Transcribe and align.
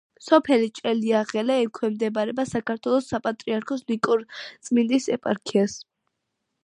სოფელი 0.27 0.69
ჭელიაღელე 0.77 1.57
ექვემდებარება 1.65 2.45
საქართველოს 2.53 3.11
საპატრიარქოს 3.13 3.85
ნიკორწმინდის 3.93 5.11
ეპარქიას. 5.19 5.77